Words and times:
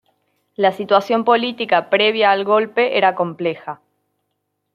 La 0.55 0.71
situación 0.71 1.23
política 1.23 1.91
previa 1.91 2.31
al 2.31 2.43
golpe 2.43 2.97
era 2.97 3.13
compleja. 3.13 3.81